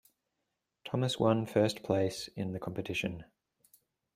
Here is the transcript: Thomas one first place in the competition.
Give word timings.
Thomas 0.83 1.19
one 1.19 1.45
first 1.45 1.83
place 1.83 2.27
in 2.29 2.53
the 2.53 2.59
competition. 2.59 3.23